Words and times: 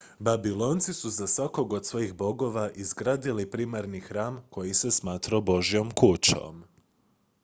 babilonci 0.19 0.93
su 0.93 1.09
za 1.09 1.27
svakog 1.27 1.73
od 1.73 1.85
svojih 1.85 2.13
bogova 2.13 2.69
izgradili 2.71 3.51
primarni 3.51 3.99
hram 3.99 4.43
koji 4.49 4.73
se 4.73 4.91
smatrao 4.91 5.41
božjom 5.41 5.91
kućom 5.91 6.63